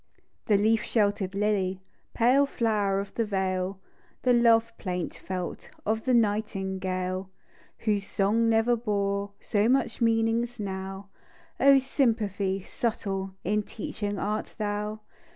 [0.47, 1.83] The leaf shelter 'd lily,
[2.15, 3.79] Pale" flow'r of the vale,"
[4.23, 7.29] The love plaint felt Of the nightingale;
[7.77, 7.85] THE DEW DROP.
[7.85, 11.09] Whose song never bore So much meaning as now:—
[11.79, 15.01] (),sympathy!— subtile In teaching art thou.